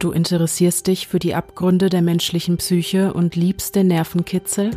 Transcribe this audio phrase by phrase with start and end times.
[0.00, 4.70] Du interessierst dich für die Abgründe der menschlichen Psyche und liebst den Nervenkitzel?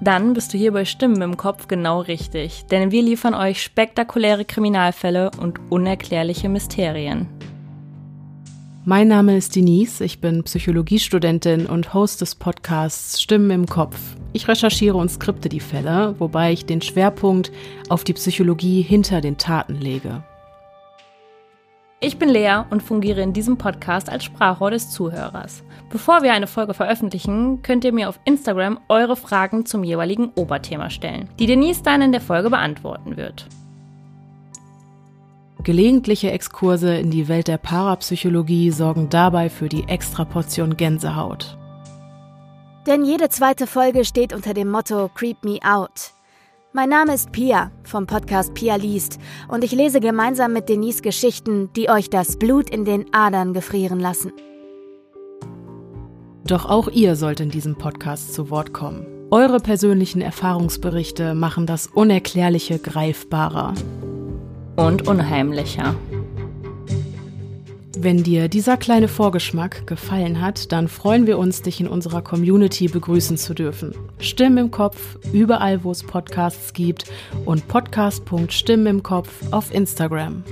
[0.00, 4.44] Dann bist du hier bei Stimmen im Kopf genau richtig, denn wir liefern euch spektakuläre
[4.44, 7.28] Kriminalfälle und unerklärliche Mysterien.
[8.84, 13.96] Mein Name ist Denise, ich bin Psychologiestudentin und Host des Podcasts Stimmen im Kopf.
[14.32, 17.52] Ich recherchiere und skripte die Fälle, wobei ich den Schwerpunkt
[17.88, 20.24] auf die Psychologie hinter den Taten lege.
[22.02, 25.62] Ich bin Lea und fungiere in diesem Podcast als Sprachrohr des Zuhörers.
[25.90, 30.88] Bevor wir eine Folge veröffentlichen, könnt ihr mir auf Instagram eure Fragen zum jeweiligen Oberthema
[30.88, 33.46] stellen, die Denise dann in der Folge beantworten wird.
[35.62, 41.58] Gelegentliche Exkurse in die Welt der Parapsychologie sorgen dabei für die Extraportion Gänsehaut.
[42.86, 46.12] Denn jede zweite Folge steht unter dem Motto Creep Me Out.
[46.72, 51.68] Mein Name ist Pia vom Podcast Pia liest und ich lese gemeinsam mit Denise Geschichten,
[51.74, 54.32] die euch das Blut in den Adern gefrieren lassen.
[56.44, 59.04] Doch auch ihr sollt in diesem Podcast zu Wort kommen.
[59.32, 63.74] Eure persönlichen Erfahrungsberichte machen das Unerklärliche greifbarer.
[64.76, 65.96] Und unheimlicher.
[68.02, 72.88] Wenn dir dieser kleine Vorgeschmack gefallen hat, dann freuen wir uns, dich in unserer Community
[72.88, 73.94] begrüßen zu dürfen.
[74.18, 77.04] Stimmen im Kopf, überall wo es Podcasts gibt
[77.44, 80.42] und podcast.stimmen im Kopf auf Instagram.